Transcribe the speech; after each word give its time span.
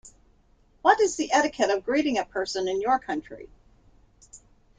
What 0.81 0.99
is 0.99 1.15
the 1.15 1.31
etiquette 1.31 1.69
of 1.69 1.85
greeting 1.85 2.17
a 2.17 2.25
person 2.25 2.67
in 2.67 2.81
your 2.81 2.97
country? 2.97 3.49